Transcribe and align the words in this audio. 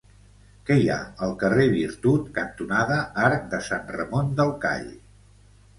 Què 0.69 0.77
hi 0.83 0.87
ha 0.93 0.97
al 1.25 1.35
carrer 1.43 1.67
Virtut 1.75 2.33
cantonada 2.39 2.99
Arc 3.29 3.47
de 3.53 3.61
Sant 3.71 3.87
Ramon 4.01 4.35
del 4.43 4.57
Call? 4.67 4.91